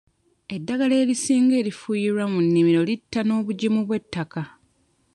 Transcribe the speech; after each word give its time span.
Eddagala 0.55 0.95
erisinga 1.03 1.53
erifuuyirwa 1.57 2.23
mu 2.33 2.39
nnimiro 2.45 2.81
litta 2.89 3.19
n'obugimu 3.23 3.81
bw'ettaka. 3.87 4.41